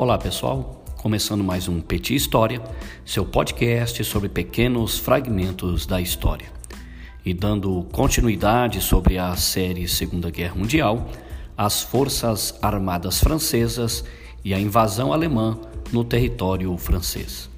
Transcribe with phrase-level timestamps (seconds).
[0.00, 2.62] Olá pessoal, começando mais um Petit História,
[3.04, 6.46] seu podcast sobre pequenos fragmentos da história.
[7.24, 11.04] E dando continuidade sobre a série Segunda Guerra Mundial,
[11.56, 14.04] as Forças Armadas Francesas
[14.44, 15.58] e a invasão alemã
[15.92, 17.50] no território francês.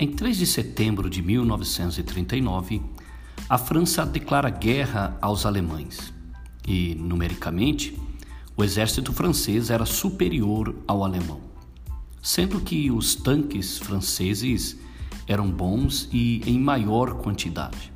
[0.00, 2.80] Em 3 de setembro de 1939,
[3.48, 6.14] a França declara guerra aos alemães
[6.64, 7.98] e, numericamente,
[8.56, 11.40] o exército francês era superior ao alemão,
[12.22, 14.78] sendo que os tanques franceses
[15.26, 17.92] eram bons e em maior quantidade.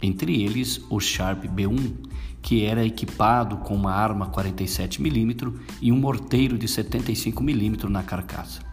[0.00, 2.08] Entre eles, o Sharp B1,
[2.40, 8.71] que era equipado com uma arma 47mm e um morteiro de 75mm na carcaça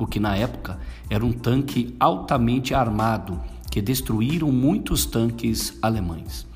[0.00, 3.38] o que na época era um tanque altamente armado
[3.70, 6.46] que destruíram muitos tanques alemães.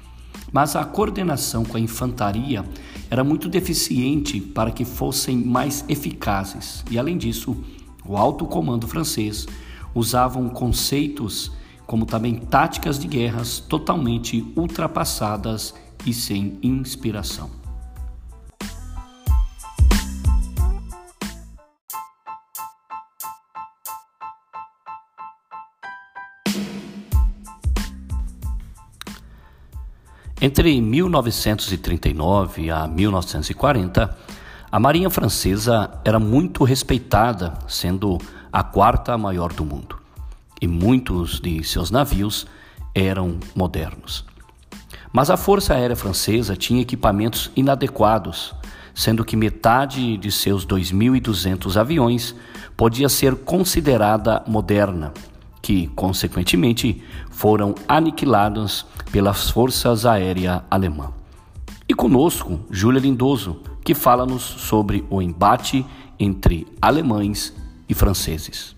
[0.51, 2.65] Mas a coordenação com a infantaria
[3.11, 7.57] era muito deficiente para que fossem mais eficazes, e além disso,
[8.07, 9.47] o alto comando francês
[9.95, 11.53] usavam conceitos
[11.87, 15.75] como também táticas de guerras totalmente ultrapassadas
[16.07, 17.64] e sem inspiração.
[30.47, 34.15] Entre 1939 a 1940,
[34.71, 38.19] a Marinha Francesa era muito respeitada, sendo
[38.53, 39.99] a quarta maior do mundo,
[40.61, 42.47] e muitos de seus navios
[42.95, 44.27] eram modernos.
[45.11, 48.55] Mas a Força Aérea Francesa tinha equipamentos inadequados,
[48.95, 52.35] sendo que metade de seus 2.200 aviões
[52.77, 55.11] podia ser considerada moderna
[55.65, 61.09] que, consequentemente, foram aniquilados pelas forças aéreas alemãs.
[61.89, 65.87] E conosco, Júlia Lindoso, que fala-nos sobre o embate
[66.21, 67.55] entre alemães
[67.89, 68.77] e franceses.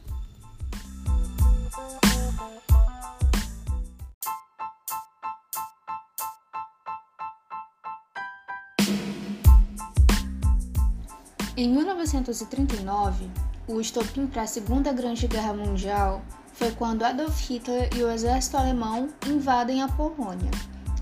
[11.56, 13.28] Em 1939,
[13.66, 16.22] o estopim para a Segunda Grande Guerra Mundial
[16.56, 20.50] foi quando Adolf Hitler e o exército alemão invadem a Polônia.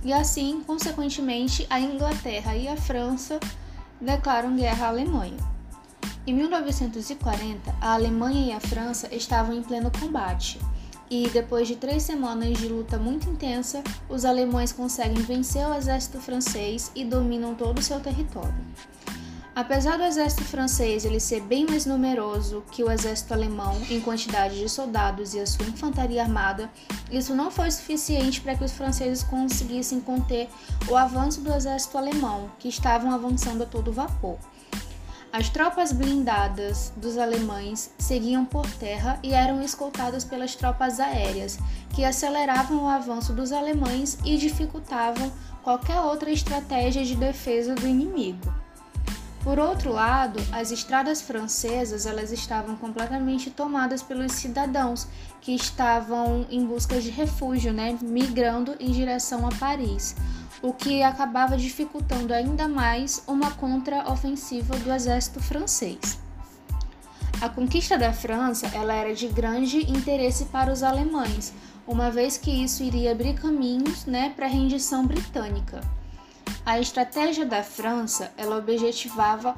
[0.04, 3.38] E assim, consequentemente, a Inglaterra e a França
[4.00, 5.38] declaram guerra à Alemanha.
[6.26, 10.58] Em 1940, a Alemanha e a França estavam em pleno combate,
[11.08, 16.18] e depois de três semanas de luta muito intensa, os alemães conseguem vencer o exército
[16.18, 18.54] francês e dominam todo o seu território.
[19.56, 24.58] Apesar do exército francês ele ser bem mais numeroso que o exército alemão em quantidade
[24.58, 26.68] de soldados e a sua infantaria armada,
[27.08, 30.48] isso não foi suficiente para que os franceses conseguissem conter
[30.88, 34.38] o avanço do exército alemão, que estavam avançando a todo vapor.
[35.32, 41.60] As tropas blindadas dos alemães seguiam por terra e eram escoltadas pelas tropas aéreas,
[41.94, 45.32] que aceleravam o avanço dos alemães e dificultavam
[45.62, 48.63] qualquer outra estratégia de defesa do inimigo.
[49.44, 55.06] Por outro lado, as estradas francesas elas estavam completamente tomadas pelos cidadãos
[55.42, 60.16] que estavam em busca de refúgio, né, migrando em direção a Paris,
[60.62, 66.18] o que acabava dificultando ainda mais uma contraofensiva do exército francês.
[67.38, 71.52] A conquista da França ela era de grande interesse para os alemães,
[71.86, 75.82] uma vez que isso iria abrir caminhos né, para a rendição britânica.
[76.66, 79.54] A estratégia da França, ela objetivava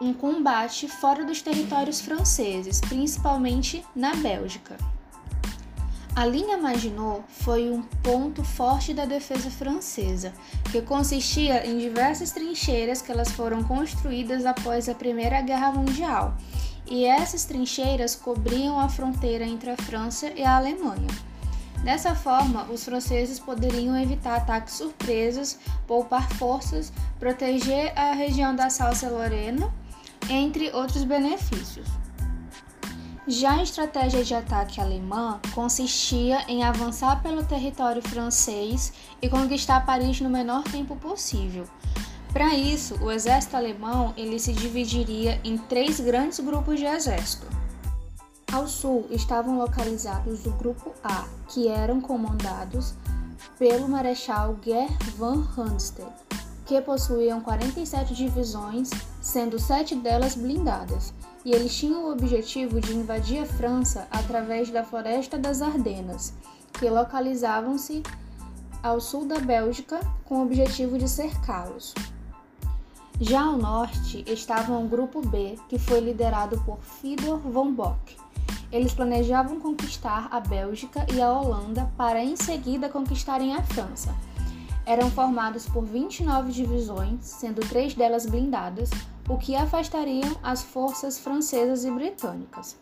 [0.00, 4.78] um combate fora dos territórios franceses, principalmente na Bélgica.
[6.16, 10.32] A linha Maginot foi um ponto forte da defesa francesa,
[10.72, 16.34] que consistia em diversas trincheiras que elas foram construídas após a Primeira Guerra Mundial,
[16.86, 21.27] e essas trincheiras cobriam a fronteira entre a França e a Alemanha.
[21.88, 25.56] Dessa forma, os franceses poderiam evitar ataques surpresos,
[25.86, 29.72] poupar forças, proteger a região da Alsácia-Lorena,
[30.28, 31.88] entre outros benefícios.
[33.26, 38.92] Já a estratégia de ataque alemã consistia em avançar pelo território francês
[39.22, 41.64] e conquistar Paris no menor tempo possível.
[42.34, 47.57] Para isso, o exército alemão ele se dividiria em três grandes grupos de exército.
[48.50, 52.94] Ao sul estavam localizados o Grupo A, que eram comandados
[53.58, 56.10] pelo Marechal Ger van Rundstedt,
[56.64, 58.88] que possuíam 47 divisões,
[59.20, 61.12] sendo sete delas blindadas,
[61.44, 66.32] e eles tinham o objetivo de invadir a França através da Floresta das Ardenas,
[66.72, 68.02] que localizavam-se
[68.82, 71.94] ao sul da Bélgica com o objetivo de cercá-los.
[73.20, 78.16] Já ao norte estava um grupo B, que foi liderado por Fedor von Bock.
[78.70, 84.14] Eles planejavam conquistar a Bélgica e a Holanda para em seguida conquistarem a França.
[84.84, 88.90] Eram formados por 29 divisões, sendo três delas blindadas,
[89.28, 92.76] o que afastariam as forças francesas e britânicas.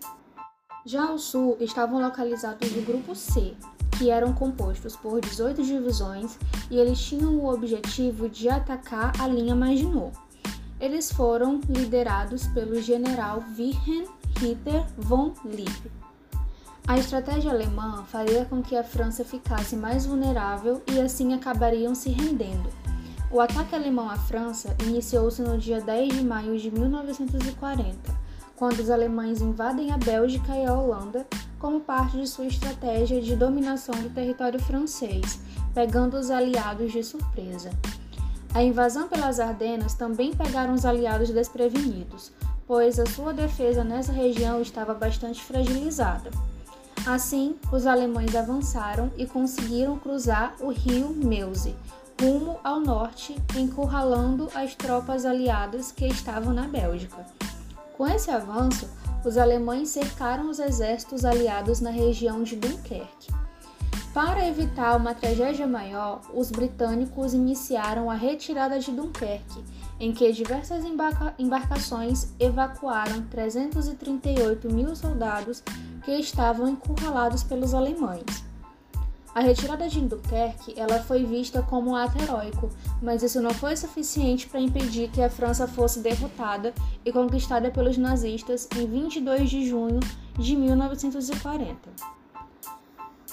[0.85, 3.55] Já ao sul estavam localizados o grupo C,
[3.99, 6.39] que eram compostos por 18 divisões
[6.71, 10.17] e eles tinham o objetivo de atacar a linha Maginot.
[10.79, 14.07] Eles foram liderados pelo general Wilhelm
[14.39, 15.91] Ritter von Lippe.
[16.87, 22.11] A estratégia alemã faria com que a França ficasse mais vulnerável e assim acabariam se
[22.11, 22.69] rendendo.
[23.31, 27.97] O ataque alemão à França iniciou-se no dia 10 de maio de 1940,
[28.55, 31.27] quando os alemães invadem a Bélgica e a Holanda
[31.59, 35.41] como parte de sua estratégia de dominação do território francês,
[35.75, 37.71] pegando os aliados de surpresa.
[38.55, 42.33] A invasão pelas Ardenas também pegaram os aliados desprevenidos,
[42.67, 46.31] pois a sua defesa nessa região estava bastante fragilizada.
[47.07, 51.77] Assim, os alemães avançaram e conseguiram cruzar o rio Meuse,
[52.21, 57.25] rumo ao norte, encurralando as tropas aliadas que estavam na Bélgica.
[57.97, 58.89] Com esse avanço,
[59.25, 63.33] os alemães cercaram os exércitos aliados na região de Dunkerque.
[64.17, 69.63] Para evitar uma tragédia maior, os britânicos iniciaram a retirada de Dunkerque,
[70.01, 75.63] em que diversas embarca embarcações evacuaram 338 mil soldados
[76.03, 78.25] que estavam encurralados pelos alemães.
[79.35, 82.71] A retirada de Dunkerque ela foi vista como um ato heróico,
[83.03, 86.73] mas isso não foi suficiente para impedir que a França fosse derrotada
[87.05, 90.01] e conquistada pelos nazistas em 22 de junho
[90.39, 92.17] de 1940.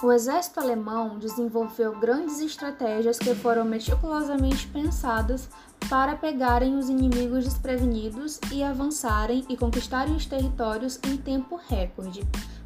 [0.03, 5.47] O exército alemão desenvolveu grandes estratégias que foram meticulosamente pensadas
[5.89, 12.19] para pegarem os inimigos desprevenidos e avançarem e conquistarem os territórios em tempo recorde.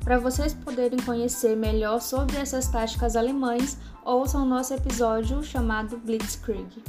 [0.04, 6.82] Para vocês poderem conhecer melhor sobre essas táticas alemães, ouçam nosso episódio chamado Blitzkrieg.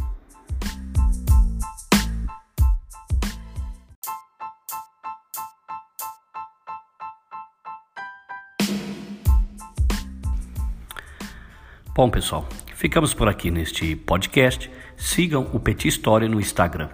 [11.99, 14.71] Bom, pessoal, ficamos por aqui neste podcast.
[14.97, 16.91] Sigam o Petit História no Instagram.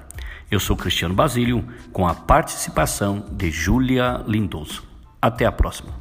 [0.50, 1.62] Eu sou Cristiano Basílio,
[1.92, 4.82] com a participação de Júlia Lindoso.
[5.20, 5.94] Até a próxima.